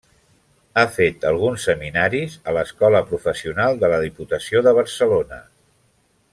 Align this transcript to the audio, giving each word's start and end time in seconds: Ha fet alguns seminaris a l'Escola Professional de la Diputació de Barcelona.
Ha 0.77 0.85
fet 0.93 1.27
alguns 1.31 1.65
seminaris 1.69 2.39
a 2.53 2.57
l'Escola 2.57 3.03
Professional 3.11 3.79
de 3.85 3.93
la 3.93 4.03
Diputació 4.07 4.67
de 4.69 4.75
Barcelona. 4.81 5.43